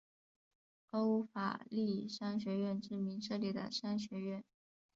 [0.89, 4.43] 欧法利商学院之名设立的商学院。